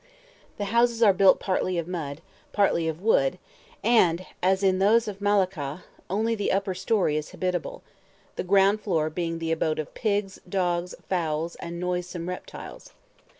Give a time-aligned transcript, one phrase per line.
[0.57, 2.21] The houses are built partly of mud,
[2.53, 3.37] partly of wood,
[3.83, 7.83] and, as in those of Malacca, only the upper story is habitable,
[8.35, 12.93] the ground floor being the abode of pigs, dogs, fowls, and noisome reptiles.